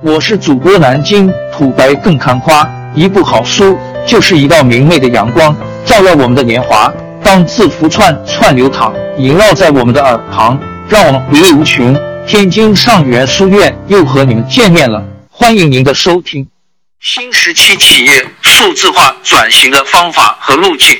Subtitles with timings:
[0.00, 2.64] 我是主播南京土白更看花，
[2.94, 6.92] 一部好书就是一道明媚的阳光，照耀我们的年华。
[7.24, 10.56] 当字符串串流淌，萦绕在我们的耳旁，
[10.88, 11.96] 让我们回味无穷。
[12.28, 16.46] 天津上元书院又和你们见面了，欢迎您的收听。
[17.00, 20.96] 新时期企业数字化转型的方法和路径。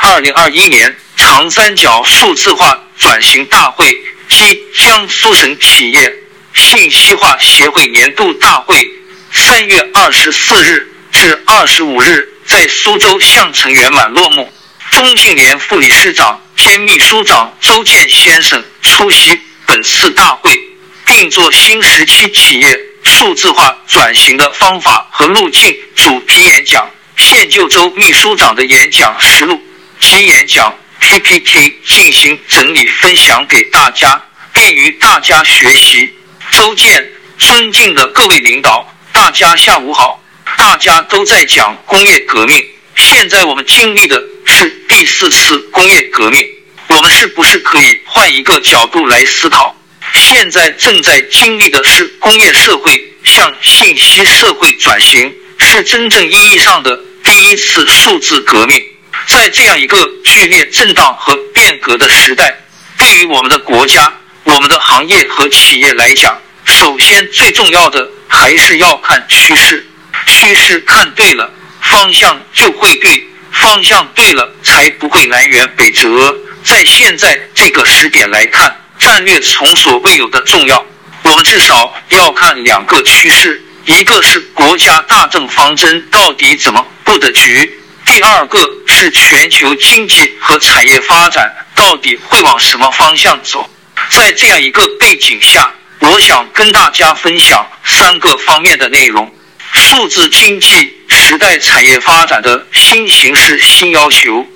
[0.00, 3.94] 二零二一年长三角数字化转型大会
[4.28, 6.23] 暨江苏省企业。
[6.54, 8.88] 信息化协会年度大会
[9.32, 14.52] 三月二十四日至二十五日在苏州相城圆满落幕。
[14.90, 20.56] 中信联副理事长兼秘书长周建先生出席本次大会，
[21.04, 26.88] 并作新时期企业数字化转型的方法和路径主题演讲。
[27.16, 29.60] 现就周秘书长的演讲实录
[30.00, 34.20] 及演讲 PPT 进行整理分享给大家，
[34.52, 36.12] 便于大家学习。
[36.54, 40.22] 周建，尊敬的各位领导，大家下午好。
[40.56, 46.48] 大家都在讲工业革命，现在我们经历的是第四次工业革命。
[46.86, 49.74] 我们是不是可以换一个角度来思考？
[50.12, 58.80] 现在正在经历的是工业社会向信息社会转型，是真正意义上的第一次数字革命。
[59.26, 62.56] 在这样一个剧烈震荡和变革的时代，
[62.96, 64.12] 对于我们的国家、
[64.44, 69.86] 我们的行业和企业来讲，首先，最重要的还是要看趋势，
[70.26, 73.10] 趋势看对了，方向就会对；
[73.52, 76.34] 方向对了，才不会南辕北辙。
[76.64, 80.84] 在现在这个时点来看，战略从所未有的重要。
[81.22, 87.68] 我们至少要看两个趋势：一个是国家大政方针到底怎么布的局；
[88.06, 93.68] 第二个是全球经济和产业发展到底会往什么方向走。
[94.10, 95.70] 在这样一个背景下。
[96.10, 99.32] 我想跟大家分享三个方面的内容：
[99.72, 104.46] 数字经济时代产业发展的新形势、新要求。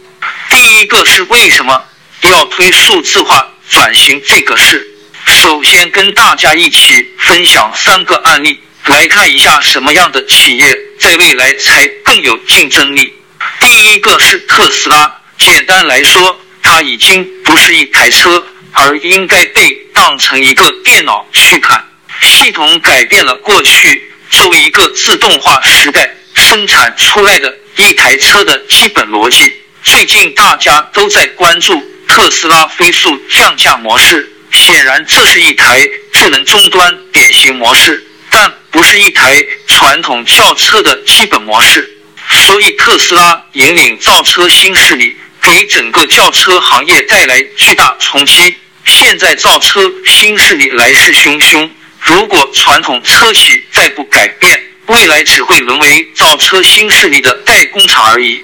[0.51, 1.83] 第一个是为什么
[2.23, 4.87] 要推数字化转型这个事。
[5.27, 13.13] 首先跟大家一起分享三个案例，来看一下什么样的企业在未来才更有竞争力。
[13.61, 18.45] 第一个是特斯拉，简单来说，它已经不是一台车。
[18.73, 21.85] 而应该被当成一个电脑去看。
[22.23, 29.53] 系统改变了过去作为一个自动化时代生产出来的一台车的基本逻辑。
[29.83, 41.99] 最近大家都在关注特斯拉飞速降价模式，显然这是一台智能终端典型模式，但不是一台传统轿车的基本模式。
[42.47, 48.57] 所以特斯拉引领造车新势力，给整个轿车行业带来巨大冲击。
[48.89, 51.69] 现在造车新势力来势汹汹，
[52.01, 58.43] 如果传统车企再不改变，未来只会沦为造车新势力的代工厂而已。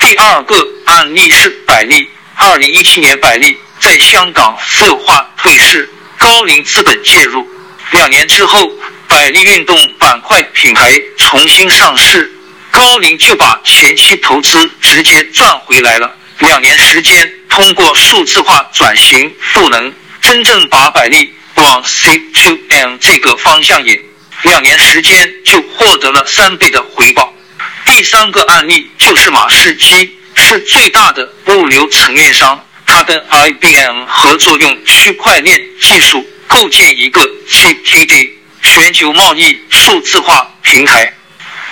[0.00, 5.88] 第二个案例是百利，二零一七年百利在香港私有化退市，
[6.18, 7.48] 高瓴资本介入，
[7.92, 8.70] 两年之后，
[9.08, 12.30] 百利运动板块品牌重新上市，
[12.70, 16.14] 高瓴就把前期投资直接赚回来了。
[16.38, 24.00] 两年时间，通过数字化转型赋能，真正把百利往 C to M 这个方向引，
[24.42, 27.34] 两年时间就获得了三倍的回报。
[27.84, 38.30] 第三个案例就是马士基，是最大的物流承运商，它跟 IBM 合作，用区块链技术构建一个 GTD
[38.62, 41.12] 全球贸易数字化平台，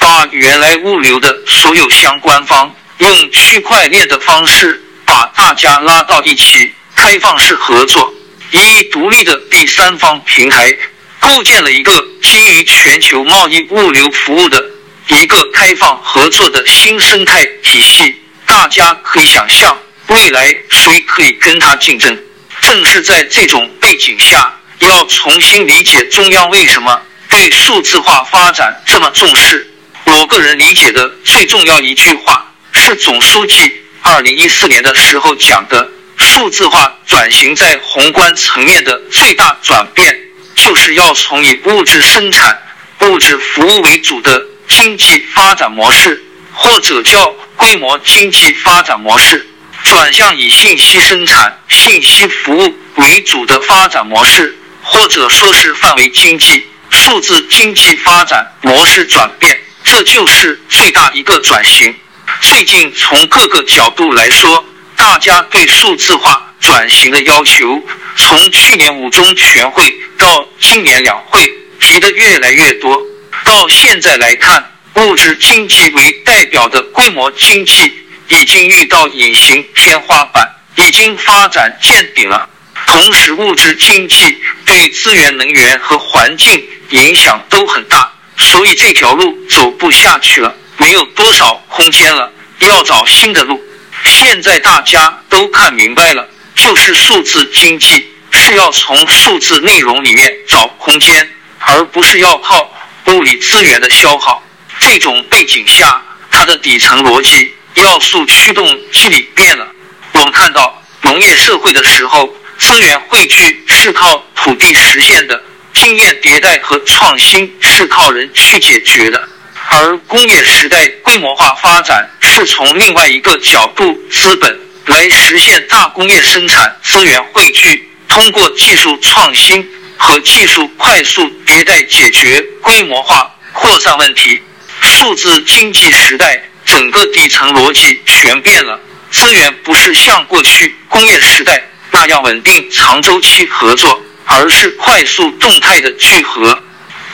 [0.00, 2.74] 把原来物流的所有相关方。
[2.98, 8.12] 用区块链的方式把大家拉到一起，开放式合作，
[8.50, 10.74] 以独立的第三方平台
[11.20, 11.92] 构建了一个
[12.22, 14.64] 基于全球贸易物流服务的
[15.08, 18.14] 一个开放合作的新生态体系。
[18.46, 19.76] 大家可以想象，
[20.06, 22.16] 未来谁可以跟他竞争？
[22.62, 29.70] 正是在这种背景下，要重新理解中央为什么对数字化发展这么重视。
[30.04, 32.45] 我个人理解的最重要一句话。
[32.76, 40.16] 是总书记二零一四年的时候讲的，数字化转型在宏观层面的最大转变，
[40.54, 42.56] 就是要从以物质生产、
[43.00, 49.44] 物质服务为主的经济发展模式，或者叫规模经济发展模式，
[49.82, 61.92] 转向以信息生产、信息服务为主的发展模式，或者说是范围经济、数字经济发展模式转变，这就是最大一个转型。
[62.40, 64.64] 最近从各个角度来说，
[64.96, 67.82] 大家对数字化转型的要求，
[68.16, 73.00] 从去年五中全会到今年两会，提的越来越多。
[73.44, 77.92] 到现在来看，物质经济为代表的规模经济
[78.28, 82.48] 已经遇到隐形天花板，已经发展见顶了。
[82.86, 93.62] 同时，物质经济对资源、能源和环境影响都很大，所以这条路走不下去了，没有多少空间了，要找新的路。
[94.04, 101.28] 现在大家都看明白了，就是数字经济是要从数字内容里面找空间，
[101.60, 102.72] 而不是要靠
[103.06, 104.42] 物理资源的消耗。
[104.78, 109.66] 这种背景下，它的底层逻辑要素驱动机理变了。
[110.12, 112.34] 我们看到农业社会的时候。
[112.58, 115.44] 资源汇聚是靠土地实现的，
[115.74, 119.28] 经验迭代和创新是靠人去解决的。
[119.68, 134.40] 而工业时代规模化发展是从另外一个角度，资本来实现大工业生产资源汇聚，通过技术创新和技术快速迭代解决规模化扩散问题。
[134.80, 138.80] 数字经济时代，整个底层逻辑全变了，
[139.10, 141.62] 资源不是像过去工业时代。
[141.90, 146.58] 那样稳定长周期合作，而是快速动态的聚合。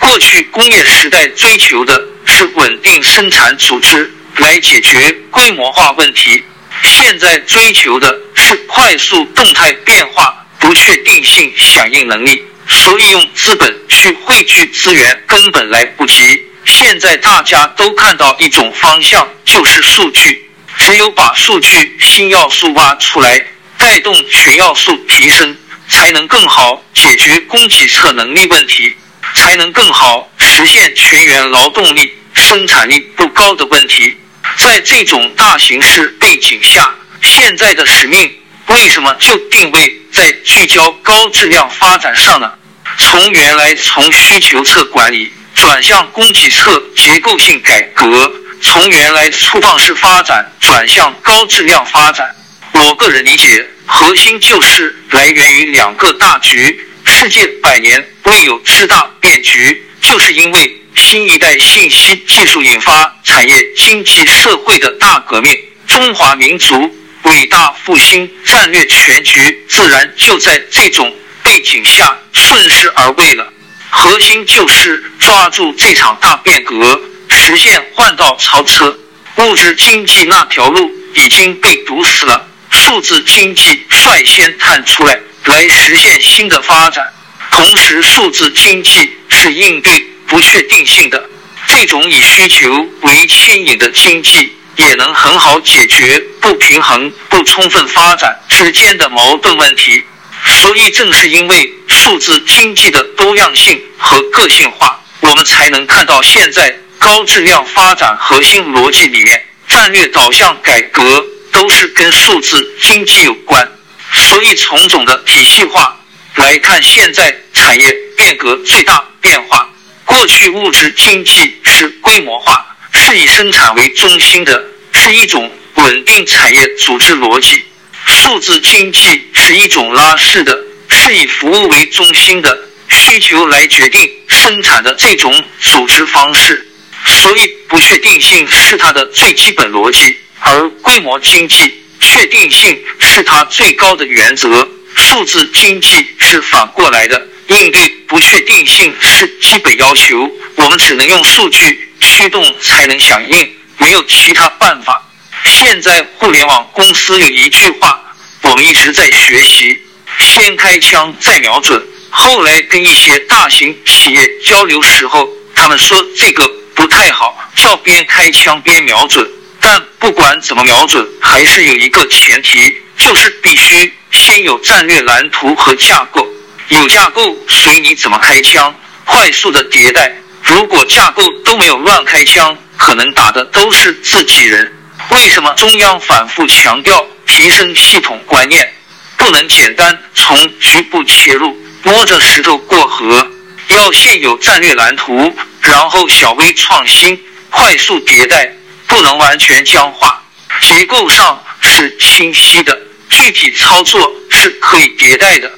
[0.00, 6.42] 过去工业时代追求的是稳定生产组织来解决规模化问题，
[6.82, 12.42] 现在追求的是快速动态变化、不确定性响应能力。
[12.69, 16.42] 所以用资本去汇聚资源根本来不及。
[16.64, 20.48] 现在大家都看到一种方向，就是数据。
[20.78, 23.46] 只有把数据新要素挖出来。
[23.78, 25.56] 带动全要素提升，
[25.88, 28.94] 才能更好解决供给侧能力问题，
[29.34, 34.16] 才能更好实现全员劳动力生产力不高的问题。
[34.58, 38.31] 在这种大形势背景下，现在的使命
[38.66, 42.52] 为什么就定位在聚焦高质量发展上呢？
[42.99, 52.28] 从原来从需求侧管理转向供给侧结构性改革，从原来粗放式发展转向高质量发展。
[52.72, 53.66] 我个人理解。
[53.84, 65.56] 核心就是来源于两个大局，世界百年未有之大变局，就是因为新一代信息技术引发产业经济社会的大革命，
[65.87, 73.50] 中华民族伟大复兴战略全局自然就在这种背景下顺势而为了。
[73.88, 78.98] 核心就是抓住这场大变革，实现换道超车。
[79.37, 82.48] 物质经济那条路已经被堵死了。
[82.70, 87.06] 数字经济率先探出来，来实现新的发展。
[87.50, 89.10] 同时，数字经济
[89.43, 91.29] 是应对不确定性的。
[91.67, 100.03] 这种以需求为牵引的经济，也能很好解决不平衡、不充分发展之间的矛盾问题。
[100.47, 111.25] 所以，正是因为数字经济的多样性和个性化，我们才能看到现在高质量发展核心逻辑里面战略导向改革。
[111.53, 113.71] 都是跟数字经济有关，
[114.11, 115.94] 所以从总的体系化
[116.37, 119.69] 来看，现在产业变革最大变化。
[120.05, 124.62] 过去物质经济是规模化，是以生产为中心的，
[124.93, 127.62] 是一种稳定产业组织逻辑；
[128.05, 136.69] 数字经济是一种拉式的，是以服务为中心的，需求来决定生产的这种组织方式。
[137.06, 140.17] 所以不确定性是它的最基本逻辑。
[140.44, 150.31] 而规模经济确定性是它最高的原则，数字经济是反过来的，应对不确定性是基本要求。
[150.56, 155.03] 我们只能用数据驱动才能响应，没有其他办法。
[155.44, 158.01] 现在互联网公司有一句话，
[158.43, 159.77] 我们一直在学习：
[160.19, 161.82] 先开枪再瞄准。
[162.11, 169.29] 后来跟一些大型企业交流时候，他们说这个不太好，叫边开枪边瞄准。
[169.59, 176.29] 但不管怎么瞄准，还是有一个前提，就是必须先有战略蓝图和架构。
[176.72, 178.74] 有架构，随你怎么开枪，
[179.05, 180.10] 快速的迭代。
[180.43, 184.72] 如果架构都没有，乱开枪，可能打的都是自己人。
[185.10, 188.72] 为什么中央反复强调提升系统观念，
[189.19, 193.26] 不能简单从局部切入，摸着石头过河？
[193.69, 198.50] 要先有战略蓝图，然后小微创新，快速迭代。
[198.86, 200.22] 不能完全僵化，
[200.60, 205.50] 结构上是清晰的，具体操作是可以迭代的。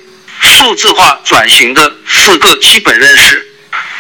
[0.45, 3.47] 数字化转型的四个基本认识。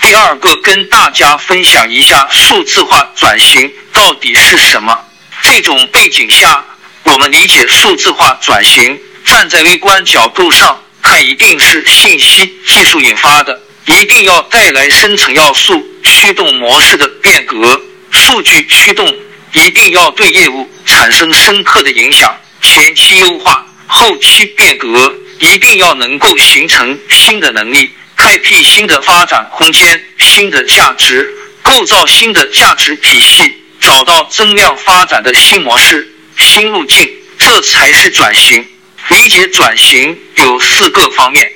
[0.02, 4.96] 第二个，跟大家分享一下数字化转型到底是什么。
[5.42, 6.64] 这种背景下，
[7.04, 13.60] 我们理解数字化转型，站在微观角度上看，一定是信息技术引发的。
[13.86, 17.80] 一定要带来深层要素驱动模式的变革。
[18.10, 19.06] 数据驱动
[19.52, 22.34] 一定要对业务产生深刻的影响。
[22.62, 31.28] 前期优化，后期变革，一定要能够形成新的能力，开辟新的发展空间，新的价值，
[31.62, 38.64] 构造新的价值体系，找到增量发展的新模式、新路径，这才是转型。
[39.08, 41.50] 理解转型有四个方面，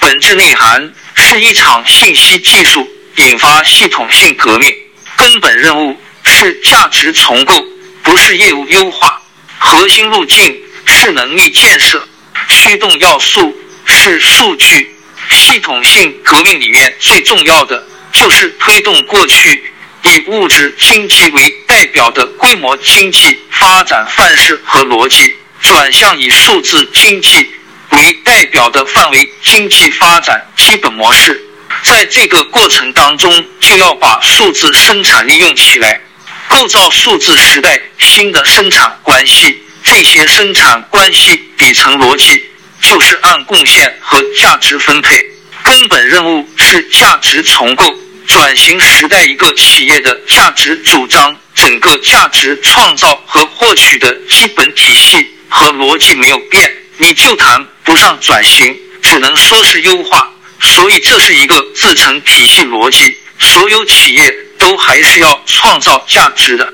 [0.00, 4.74] 本质内涵是一场信息技术引发系统性革命，
[5.16, 7.54] 根本任务是价值重构，
[8.02, 9.20] 不是业务优化。
[9.58, 12.06] 核心路径是能力建设，
[12.48, 14.92] 驱动要素是数据。
[15.30, 19.64] 系统性革命里面最重要的就是推动过去
[20.02, 27.50] 以物质经济为代表的规模经济发展范式和逻辑，转向以数字经济
[27.90, 31.44] 为代表的范围经济发展基本模式。
[31.82, 36.00] 在这个过程当中，就要把数字生产力用起来。
[36.48, 42.44] 构造数字时代新的生产关系，这些生产关系底层逻辑
[42.80, 45.24] 就是按贡献和价值分配。
[45.62, 47.84] 根本任务是价值重构。
[48.26, 60.30] 转型时代，一个企业的价值主张、整个价值创造和获取的基本体系和逻辑没有变，你就谈不上转型，只能说是优化。
[60.60, 63.16] 所以，这是一个自成体系逻辑。
[63.38, 64.46] 所有企业。
[64.58, 66.72] 都还是要创造价值的。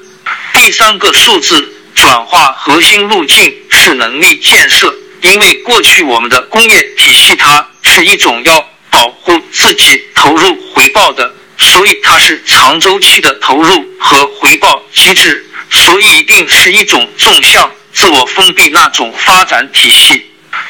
[0.54, 20.26] 第三个数字转化核心路径是能力建设，因为过去我们的工业体系它是一种要保护自己投入回报的，所以它是长周期的投入和回报机制，所以一定是一种纵向自我封闭那种发展体系。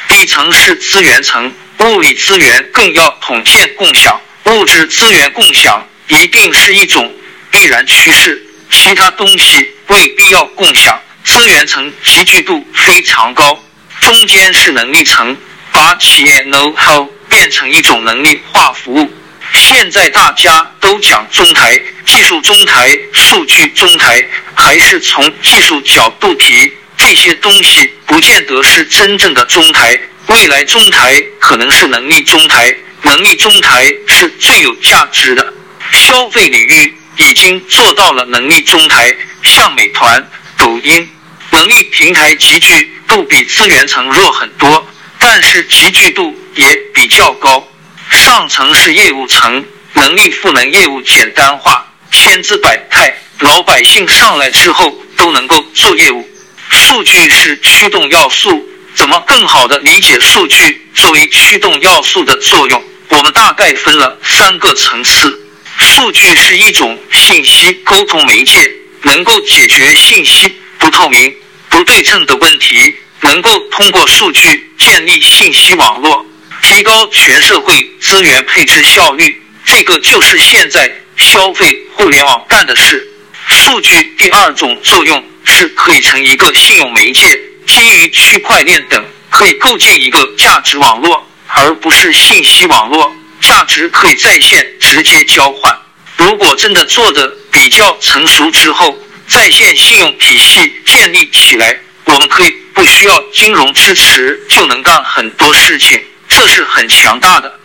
[0.09, 5.87] 底层是资源层，物理资源更要统建共享，物质资源共享。
[6.09, 7.11] 一定是一种
[7.51, 11.01] 必然趋势，其他东西未必要共享。
[11.25, 13.59] 资源层集聚度非常高，
[14.01, 15.37] 中间是能力层，
[15.71, 19.11] 把企业 know how 变成一种能力化服务。
[19.55, 29.99] 现在大家都讲中台、技术中台、数据中台，还是从技术角度提这些东西，不见得是真正的中台。
[30.27, 35.53] 未来中台可能是能力中台，能力中台是最有价值的。
[35.93, 40.27] 消费领域已经做到了能力中台，像美团、
[40.63, 41.11] 抖音，
[41.51, 44.87] 能力平台集聚度比资源层弱很多，
[45.19, 46.65] 但是集聚度也
[46.95, 47.67] 比较高。
[48.09, 49.65] 上层是业务层，
[49.95, 56.25] 能力赋能业务简单化，千姿百态，老百姓上来之后都能够做业务。
[56.71, 58.65] 数据是驱动要素，
[58.95, 62.81] 怎么更好的理解数据作为驱动要素的作用？
[63.09, 65.41] 我们大概分了三个层次。
[65.77, 71.35] 数据是一种信息沟通媒介，能够解决信息不透明、
[71.69, 76.27] 不对称的问题，能够通过数据建立信息网络，
[76.63, 79.43] 提高全社会资源配置效率。
[79.65, 83.09] 这个就是现在消费互联网干的事。
[83.49, 93.15] 数据第二种作用是可以成一个信用媒介，基于区块链等，可以构建一个价值网络，而不是信息网络。
[93.41, 95.77] 价值可以在线直接交换。
[96.17, 107.61] 如果真的做的比较成熟之后，在线信用体系建立起来，我们可以不需要金融支持就能干很多事情，这是很强大的。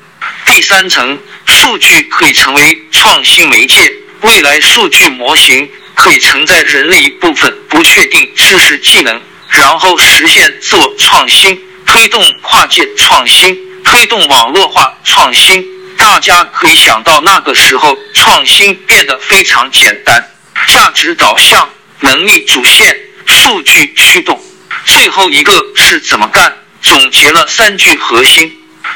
[0.45, 13.57] 第三层，数据可以成为创新媒介，未来数据模型可以承载人类一部分不确定知识技能，然后实现自我创新，推动跨界创新。
[13.83, 15.65] 推动网络化创新，
[16.07, 20.25] 大家可以想到那个时候创新变得非常简单。
[20.65, 24.41] 价值导向、能力主线、数据驱动，
[24.85, 26.57] 最后一个是怎么干？
[26.81, 28.49] 总结了三句核心：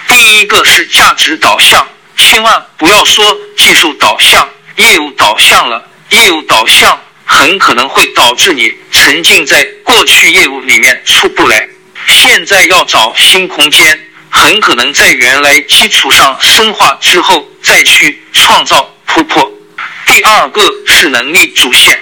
[0.07, 11.67] 第一个是价值导向，千万不要说技术导向、业务导向了，业务导向很可能会导致你沉浸在过去业务里面出不来。
[12.07, 14.07] 现在要找新空间。
[14.31, 19.51] 很可能在原来基础上深化之后再去创造突破。
[20.05, 22.01] 第二个是能力主线，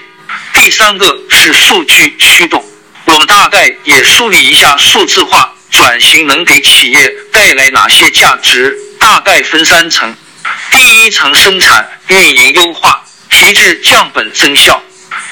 [0.53, 2.63] 第三个是数据驱动。
[3.05, 10.15] 我们大概也梳理一下数字化转型能给企业带来哪些价值，大概分三层。
[10.71, 14.79] 第一层生产运营优化，提质降本增效；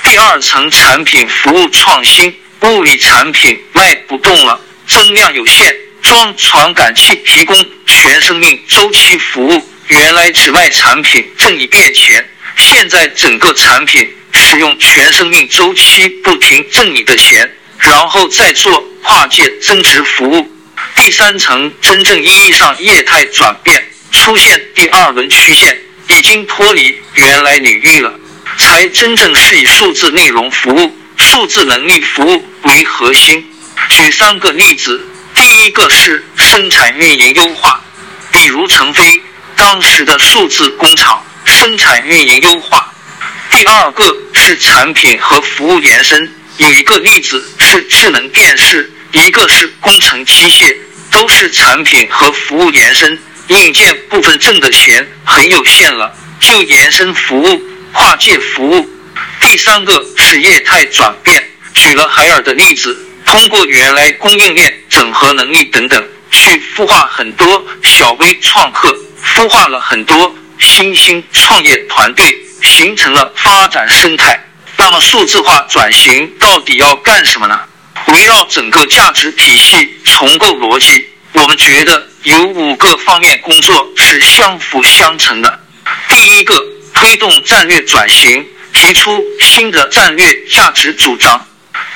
[0.04, 5.76] 第二层产品服务创新，物理产品卖不动了，增量有限。
[6.02, 12.26] 装传感器提供全生命周期服务，原来只卖产品挣一遍钱，
[12.56, 20.52] 现在整个产品使用全生命周期不停挣你的钱，然后再做跨界增值服务。
[20.96, 25.78] 第三层真正意义上业态转变，出现第二轮曲线，
[26.10, 28.14] 已经脱离原来领域了，
[28.58, 33.46] 才真正是以数字内容服务、数字能力服务为核心。
[33.90, 35.06] 举三个例子，
[35.58, 37.82] 第一个是生产运营优化，
[38.32, 39.20] 比如成飞
[39.56, 42.78] 当时的数字工厂生产运营优化；
[43.50, 50.78] 第二个是产品和服务延伸，有一个例子是智能电视，一个是工程机械，
[51.10, 53.20] 都是产品和服务延伸。
[53.48, 58.88] 硬件部分挣的钱很有限了，就延伸服务、跨界服务。
[59.42, 63.06] 第三个是业态转变，举了海尔的例子。
[63.26, 68.92] 通过原来供应链整合能力等等，去孵化很多小微创客，
[69.24, 74.44] 孵化了很多新兴创业团队，形成了发展生态。
[74.76, 77.60] 那么数字化转型到底要干什么呢？
[78.08, 85.60] 围绕整个价值体系重构逻辑，我们觉得有五个方面工作是相辅相成的。
[86.10, 86.56] 第一个，
[86.96, 91.40] 推动战略转型，提出新的战略价值主张。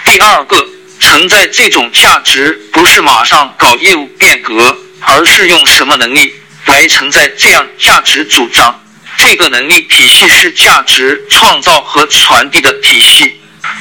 [0.05, 0.63] 第二个。
[1.01, 6.33] 承载这种价值，不是马上搞业务变革，而是用什么能力
[6.67, 8.79] 来承载这样价值主张？
[9.17, 13.35] 这个能力体系是价值创造和传递的体系。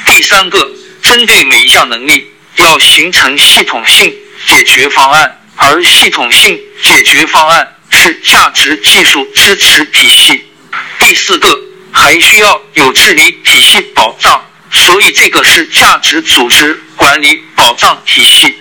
[0.06, 0.68] 第三个，
[1.02, 4.12] 针对每一项能力，要形成系统性
[4.46, 10.44] 解决方案，而系统性解决方案是价值技术支持体系。
[10.98, 11.48] 第四个，
[11.92, 14.42] 还需要有治理体系保障。
[14.72, 18.54] 所以，这个是价值组织管理保障体系。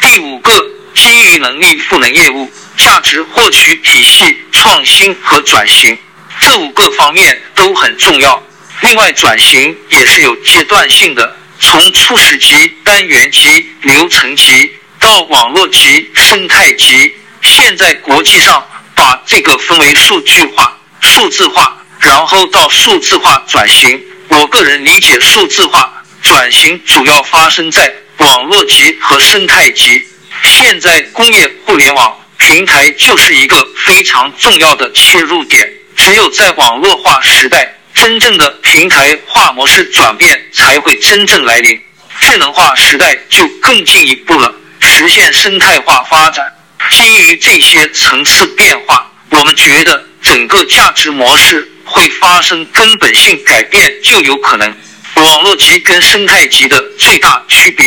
[0.00, 0.52] 第五个，
[0.94, 5.98] 基于能力赋能业务价值获取体系创新和转型，
[6.40, 8.40] 这五个方面都很重要。
[8.82, 17.12] 另外，转型也是有阶段性的，从初始级、单元级、流程级到网络级、生态级。
[17.42, 24.00] 现在国际上把这个分为数据化、数字化，然后到数字化转型。
[24.28, 30.04] 我个人理解，数字化转型主要发生在网络级和生态级。
[30.42, 35.68] 现在工业互联网平台就是一个非常重要的切入点。
[35.96, 41.78] 只有在网络化时代，真正的平台化模式转变才会真正来临。
[42.20, 46.44] 智能化时代就更进一步了，实现生态化发展。
[46.90, 51.66] 基于这些层次变化，我们觉得整个价值模式。
[51.92, 54.72] 会发生根本性改变，就有可能。
[55.20, 57.86] 网络级跟生态级的最大区别，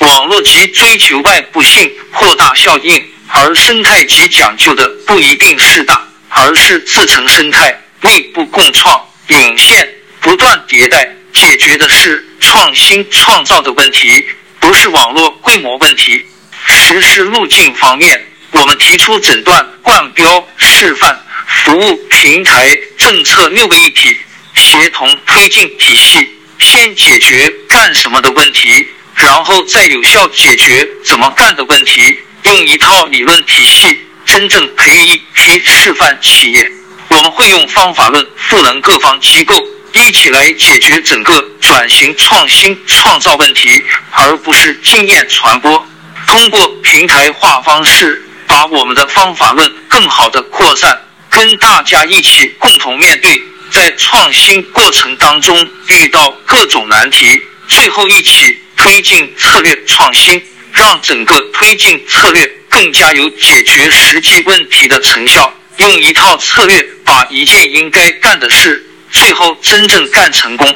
[0.00, 9.88] 网络级追求外部性扩大效应，而生态级讲究的不一定是大，而是自成生态，内部共创、涌现、
[10.20, 14.22] 不断迭代，解决的是创新创造的问题，
[14.60, 16.22] 不是网络规模问题。
[16.66, 21.18] 实施路径方面，我们提出诊断、冠标、示范。
[21.46, 24.16] 服务平台政策六个一体
[24.54, 36.70] 协同推进体系，先解决干什么的问题，然后再有效解决怎么干的问题，用一套理论体系真正培育一批示范企业。
[37.08, 39.54] 我们会用方法论赋能各方机构，
[39.92, 45.86] 一起来解决整个转型创新创造问题，而不是经验传播。
[46.26, 50.98] 通过平台化方式，把我们的方法论更好的扩散。
[51.30, 53.42] 跟大家一起共同面对，
[53.74, 60.40] 在创新过程当中遇到各种难题，最后一起推进策略创新，
[60.72, 65.52] 让整个推进策略更加有解决实际问题的成效。
[65.78, 70.72] 用一套策略把一件应该干的事，最后真正干成功。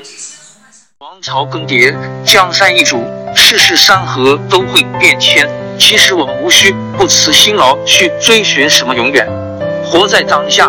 [0.98, 3.06] 王朝更迭，江山易主，
[3.36, 5.48] 世事山河都会变迁。
[5.78, 9.24] 其实我们无需不辞辛劳去追寻什么永远。
[9.84, 10.68] 活在当下，